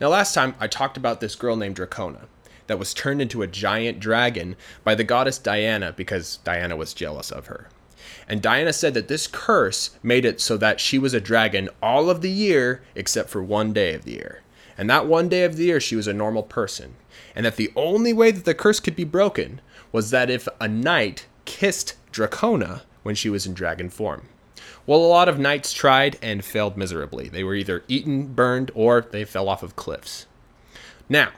[0.00, 2.22] Now, last time I talked about this girl named Dracona
[2.68, 7.30] that was turned into a giant dragon by the goddess Diana because Diana was jealous
[7.30, 7.68] of her.
[8.26, 12.08] And Diana said that this curse made it so that she was a dragon all
[12.08, 14.40] of the year except for one day of the year.
[14.78, 16.94] And that one day of the year, she was a normal person.
[17.34, 19.60] And that the only way that the curse could be broken
[19.92, 24.29] was that if a knight kissed Dracona when she was in dragon form.
[24.86, 27.28] Well, a lot of knights tried and failed miserably.
[27.28, 30.26] They were either eaten, burned, or they fell off of cliffs.
[31.08, 31.30] Now,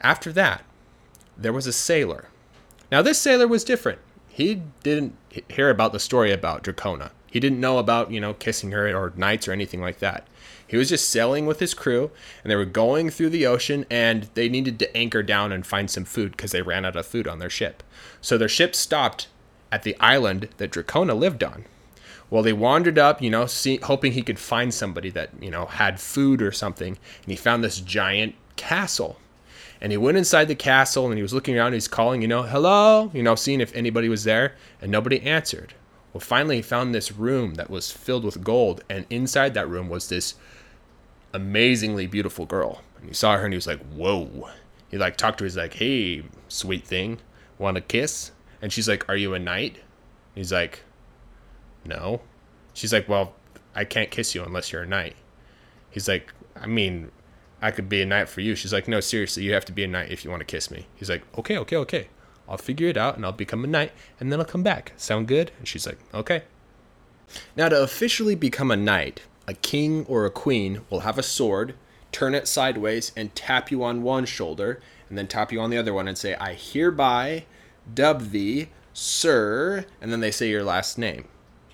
[0.00, 0.64] after that,
[1.36, 2.28] there was a sailor.
[2.90, 3.98] Now, this sailor was different.
[4.28, 5.16] He didn't
[5.48, 7.10] hear about the story about Dracona.
[7.30, 10.26] He didn't know about, you know, kissing her or knights or anything like that.
[10.66, 12.10] He was just sailing with his crew,
[12.42, 15.90] and they were going through the ocean, and they needed to anchor down and find
[15.90, 17.82] some food because they ran out of food on their ship.
[18.20, 19.28] So their ship stopped
[19.70, 21.64] at the island that Dracona lived on.
[22.28, 25.66] Well, they wandered up, you know, see, hoping he could find somebody that, you know,
[25.66, 29.18] had food or something, and he found this giant castle.
[29.80, 32.42] And he went inside the castle and he was looking around, he's calling, you know,
[32.42, 35.74] hello, you know, seeing if anybody was there, and nobody answered.
[36.12, 39.88] Well, finally, he found this room that was filled with gold, and inside that room
[39.88, 40.34] was this
[41.32, 42.80] amazingly beautiful girl.
[42.98, 44.48] And he saw her and he was like, whoa.
[44.90, 47.18] He like talked to her, he's like, hey, sweet thing,
[47.58, 48.32] want a kiss?
[48.62, 49.76] And she's like, are you a knight?
[50.34, 50.82] He's like,
[51.86, 52.20] no.
[52.74, 53.34] She's like, well,
[53.74, 55.16] I can't kiss you unless you're a knight.
[55.90, 57.10] He's like, I mean,
[57.60, 58.54] I could be a knight for you.
[58.54, 60.70] She's like, no, seriously, you have to be a knight if you want to kiss
[60.70, 60.86] me.
[60.94, 62.08] He's like, okay, okay, okay.
[62.48, 64.92] I'll figure it out and I'll become a knight and then I'll come back.
[64.96, 65.52] Sound good?
[65.58, 66.42] And she's like, okay.
[67.56, 71.74] Now, to officially become a knight, a king or a queen will have a sword,
[72.12, 75.78] turn it sideways, and tap you on one shoulder, and then tap you on the
[75.78, 77.46] other one and say, I hereby
[77.92, 81.26] dub thee, sir, and then they say your last name.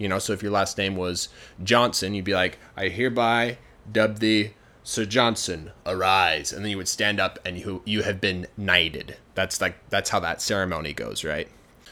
[0.03, 1.29] You know, so if your last name was
[1.63, 3.59] Johnson, you'd be like, I hereby
[3.91, 4.53] dub thee
[4.85, 6.53] Sir Johnson, arise.
[6.53, 9.17] And then you would stand up and you you have been knighted.
[9.35, 11.49] That's like that's how that ceremony goes, right?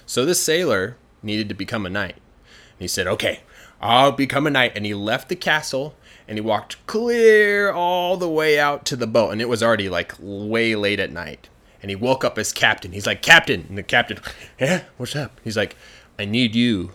[0.06, 2.16] So this sailor needed to become a knight.
[2.16, 3.40] And he said, Okay,
[3.80, 4.72] I'll become a knight.
[4.74, 5.94] And he left the castle
[6.26, 9.30] and he walked clear all the way out to the boat.
[9.30, 11.48] And it was already like way late at night.
[11.82, 12.92] And he woke up as captain.
[12.92, 13.66] He's like, Captain.
[13.68, 14.18] And the captain,
[14.60, 15.40] Yeah, what's up?
[15.44, 15.76] He's like,
[16.18, 16.94] I need you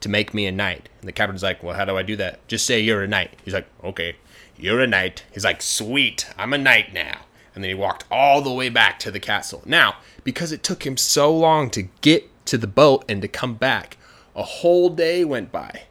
[0.00, 0.88] to make me a knight.
[1.00, 2.46] And the captain's like, Well, how do I do that?
[2.48, 3.34] Just say you're a knight.
[3.44, 4.16] He's like, Okay,
[4.56, 5.24] you're a knight.
[5.32, 7.20] He's like, Sweet, I'm a knight now.
[7.54, 9.62] And then he walked all the way back to the castle.
[9.64, 13.54] Now, because it took him so long to get to the boat and to come
[13.54, 13.96] back,
[14.34, 15.84] a whole day went by.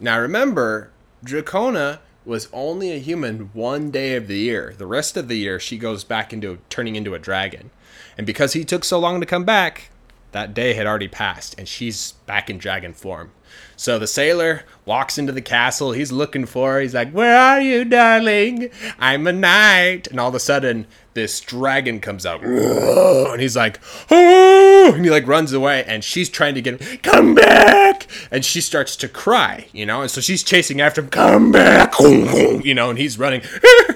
[0.00, 0.90] Now, remember,
[1.24, 4.74] Dracona was only a human one day of the year.
[4.76, 7.70] The rest of the year, she goes back into turning into a dragon.
[8.16, 9.90] And because he took so long to come back,
[10.34, 13.30] that day had already passed, and she's back in dragon form.
[13.76, 15.92] So the sailor walks into the castle.
[15.92, 16.80] He's looking for her.
[16.80, 18.70] He's like, Where are you, darling?
[18.98, 20.08] I'm a knight.
[20.08, 22.42] And all of a sudden, this dragon comes out.
[23.34, 23.78] And he's like,
[24.10, 24.92] Oh!
[24.94, 25.84] And he like runs away.
[25.86, 28.08] And she's trying to get him, Come back!
[28.32, 30.02] And she starts to cry, you know?
[30.02, 31.94] And so she's chasing after him, Come back!
[32.00, 33.42] You know, and he's running.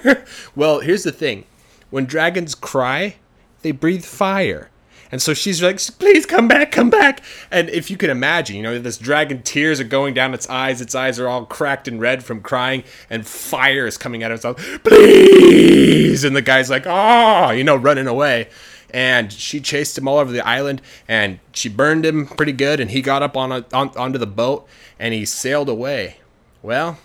[0.55, 1.47] well, here's the thing
[1.91, 3.17] when dragons cry,
[3.63, 4.71] they breathe fire.
[5.11, 7.23] And so she's like, please come back, come back.
[7.51, 10.81] And if you can imagine, you know, this dragon tears are going down its eyes.
[10.81, 14.37] Its eyes are all cracked and red from crying, and fire is coming out of
[14.37, 14.83] its mouth.
[14.85, 16.25] Please.
[16.25, 18.49] And the guy's like, oh, you know, running away.
[18.91, 22.81] And she chased him all over the island, and she burned him pretty good.
[22.81, 24.67] And he got up on, a, on onto the boat,
[24.99, 26.19] and he sailed away.
[26.63, 26.99] Well,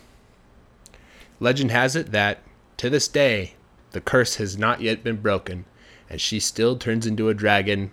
[1.39, 2.39] legend has it that
[2.77, 3.53] to this day,
[3.91, 5.65] the curse has not yet been broken
[6.13, 7.89] and she still turns into a dragon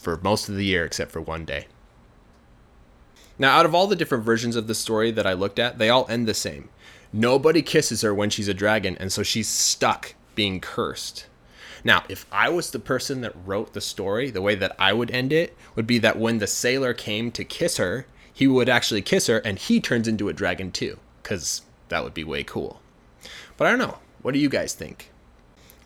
[0.00, 1.66] for most of the year except for one day.
[3.38, 5.90] Now, out of all the different versions of the story that I looked at, they
[5.90, 6.70] all end the same.
[7.12, 11.26] Nobody kisses her when she's a dragon, and so she's stuck being cursed.
[11.84, 15.10] Now, if I was the person that wrote the story, the way that I would
[15.10, 19.02] end it would be that when the sailor came to kiss her, he would actually
[19.02, 21.60] kiss her and he turns into a dragon too, because
[21.90, 22.80] that would be way cool.
[23.58, 23.98] But I don't know.
[24.22, 25.10] What do you guys think?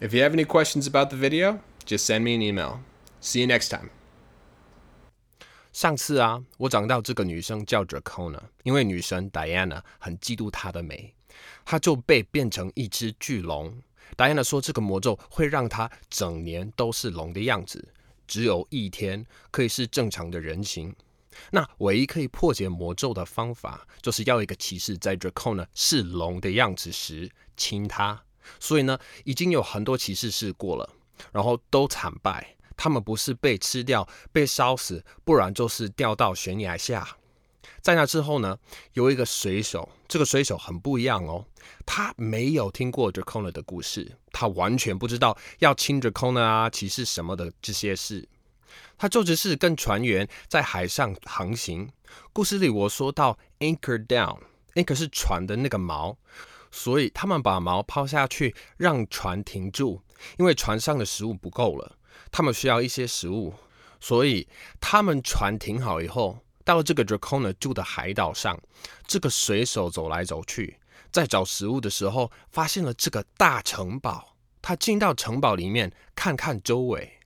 [0.00, 2.78] If you have any questions about the video, just send me an email.
[3.20, 3.90] See you next time.
[5.72, 11.14] 上次啊，我讲到这个女生叫 Dracona，因为女神 Diana 很嫉妒她的美，
[11.64, 13.76] 她就被变成一只巨龙。
[14.16, 17.92] Diana 说这个魔咒会让她整年都是龙的样子，
[18.28, 20.94] 只有一天可以是正常的人形。
[21.50, 28.22] 那唯一可以破解魔咒的方法，就是要一个骑士在 Dracona 是龙的样子时亲她。
[28.60, 30.88] 所以呢，已经有很多骑士试过了，
[31.32, 32.56] 然后都惨败。
[32.76, 37.16] 他们不是被吃掉、被烧死，不然就是掉到悬崖下。
[37.82, 38.56] 在那之后呢，
[38.92, 41.44] 有一个水手，这个水手很不一样哦，
[41.84, 48.28] 他没有听过 Dracona 的故事，他完全不知道要亲 Dracona 啊、骑士什么的这些事，
[48.96, 51.90] 他就只是跟船员在海上航行。
[52.32, 56.16] 故事里我说到 anchor down，anchor 是船的那个锚，
[56.70, 60.02] 所以他们把锚抛下去，让船停住，
[60.38, 61.96] 因为船上的食物不够了，
[62.30, 63.54] 他们需要一些食物，
[64.00, 64.48] 所以
[64.80, 66.38] 他们船停好以后。
[66.64, 68.60] 到了这个 Dracona 住的海岛上，
[69.06, 70.78] 这个水手走来走去，
[71.10, 74.36] 在找食物的时候，发现了这个大城堡。
[74.60, 77.20] 他进到城堡里面看看周围，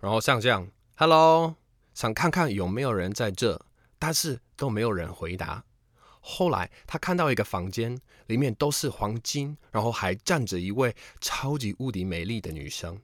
[0.00, 1.54] 然后像这样，Hello，
[1.94, 3.64] 想看看有没有人在这，
[4.00, 5.62] 但是都没有人回答。
[6.24, 12.98] 后来他看到一个房间，里面都是黄金，然后还站着一位超级无敌美丽的女生。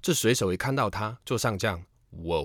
[0.00, 1.84] 这水手一看到她，就像这样，
[2.24, 2.42] 哇！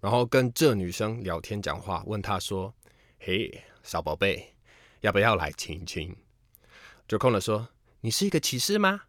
[0.00, 2.74] 然后跟这女生聊天讲话，问她说
[3.18, 4.54] ：“嘿，小宝贝，
[5.00, 6.14] 要不要来亲亲？”
[7.08, 7.68] 就空了说
[8.02, 9.02] ：“你是一个骑士吗？”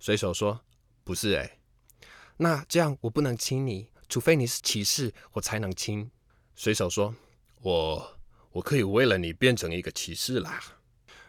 [0.00, 0.62] 水手说
[1.04, 1.58] ：“不是哎。”
[2.38, 6.10] 那这样我不能亲你，除非你是骑士，我才能亲。
[6.54, 7.14] 水手说
[7.62, 8.18] ：“我
[8.52, 10.60] 我可以为了你变成一个骑士啦。”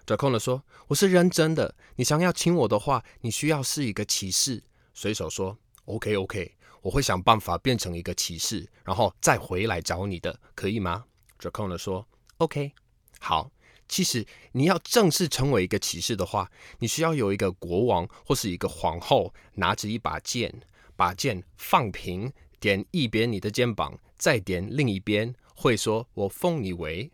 [0.05, 11.05] 这空了说：“我是认真的，你想要亲我的话，你需要是一个骑士。”水手说：“OK OK。”我会想办法变成一个骑士，然后再回来找你的，可以吗
[11.39, 12.05] ？Dracona 说
[12.39, 12.73] ：“OK，
[13.21, 13.49] 好。
[13.87, 20.53] 其实你要正式成为一个骑士的话，你需要有一个国王或是一个皇后拿着一把剑，
[20.97, 27.09] 把剑放平，点一边你的肩膀，再点另一边，会说‘我封你为’。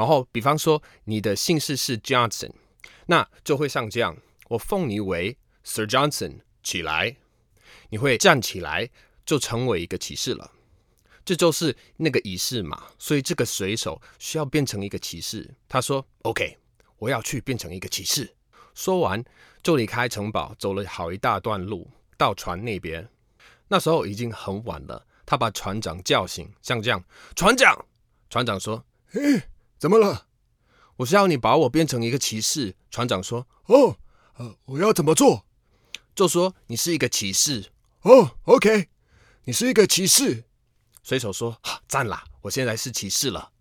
[0.00, 2.52] 然后，比方说你的姓氏是 Johnson，
[3.04, 4.16] 那就会像这样
[4.48, 7.16] ：‘我奉你为 Sir Johnson’，起来，
[7.90, 8.88] 你会站起来。”
[9.26, 10.50] 就成为一个骑士了，
[11.24, 12.88] 这就是那个仪式嘛。
[12.98, 15.48] 所以这个水手需要变成一个骑士。
[15.68, 16.58] 他说：“OK，
[16.98, 18.34] 我要去变成一个骑士。”
[18.74, 19.22] 说完
[19.62, 23.08] 就离开城堡，走了好一大段路到船那边。
[23.68, 27.04] 那时候已经很晚了，他把船长叫醒，像这样
[27.36, 27.86] ：“船长！”
[28.30, 29.42] 船长说：“嘿，
[29.80, 30.26] 怎么了？
[30.96, 33.96] 我是要你把我变成一个骑士。”船长说：“哦，
[34.34, 35.46] 呃，我要怎么做？
[36.14, 37.70] 就说你是一个骑士。”
[38.02, 38.90] 哦，OK。
[39.44, 40.44] 你是一个骑士，
[41.02, 43.52] 水手说：“赞啦，我现在是骑士了。”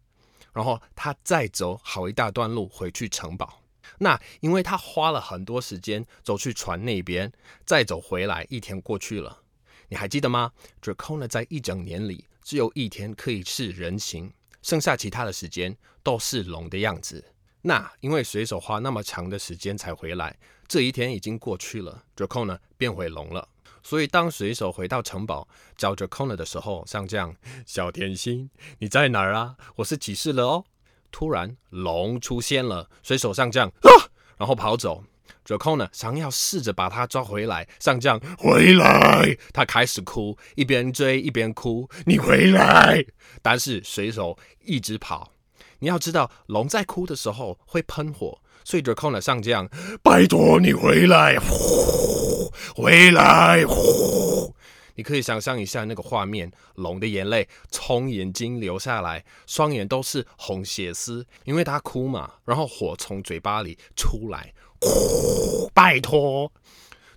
[0.52, 3.64] 然后他再走好一大段路回去城堡。
[4.00, 7.32] 那因为他花了很多时间走去船那边，
[7.66, 9.44] 再走回来，一天过去了。
[9.88, 10.52] 你还记得吗
[10.82, 17.24] ？Dracona 在一整年里只有一天可以是人形，剩下其他的时间都是龙的样子。
[17.62, 23.50] 那因为水手花那么长的时间才回来，这一天已经过去了，Dracona 变回龙了。
[23.82, 25.48] 所以，当水手回到城堡
[25.78, 27.36] 找着 Kona 的时候，像这样，
[27.66, 29.56] 小甜心，你在哪儿啊？
[29.78, 30.66] 我是骑士了哦。
[31.12, 35.04] 突然，龙出现了，水手像这样啊，然后跑走。
[35.46, 43.04] J o Kona 想要试着把他抓回来，上将回来，他开始哭，一边追一边哭，你回来。
[43.42, 45.32] 但是水手一直跑。
[45.80, 49.70] 你要知道，龙在哭的时候会喷火，所以 j o Kona 上将，
[50.04, 51.38] 拜托你回来。
[51.40, 53.66] 呼回来！
[53.66, 54.54] 呼，
[55.00, 62.34] 你可以想象一下那个画面，龙的眼泪从眼睛流下来，双眼都是红血丝，因为他哭嘛。
[62.44, 65.70] 然后火从嘴巴里出来，呼！
[65.74, 66.52] 拜托，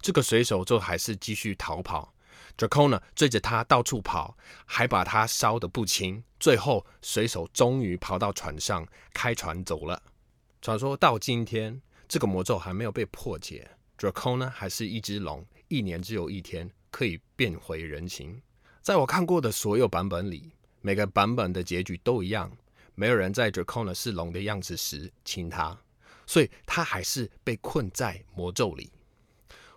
[0.00, 2.14] 这个水手就还是继续逃跑。
[2.56, 6.22] Dracona 追着他到处跑，还把他烧得不轻。
[6.38, 10.00] 最后，水手终于跑到船上，开船走了。
[10.60, 13.68] 传说到今天，这个魔咒还没有被破解。
[13.98, 18.40] Dracona 还是一只龙，一年只有一天可以变回人形。
[18.80, 22.48] 在我看过的所有版本里，每个版本的结局都一样，
[22.94, 25.76] 没有人在 Dracona 是龙的样子时亲他，
[26.26, 28.92] 所以他还是被困在魔咒里。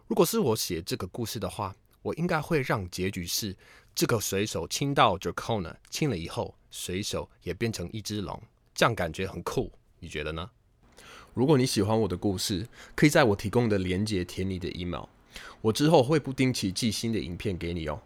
[0.08, 3.56] 如果是我写这个故事的话，我应该会让结局是
[3.96, 8.40] 这个水手亲到 Dracona，亲了以后，水手也变成一只龙，
[8.74, 10.50] 这样感觉很酷，你觉得呢？
[11.34, 15.06] 如果你喜欢我的故事，可以在我提供的链接填你的 email，
[15.62, 18.00] 我之后会不定期寄新的影片给你哦。